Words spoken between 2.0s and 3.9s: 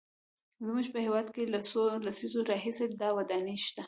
لسیزو راهیسې دا ودانۍ شته.